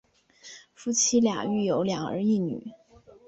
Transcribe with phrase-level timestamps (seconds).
[0.73, 2.71] 夫妇俩育有两儿一女。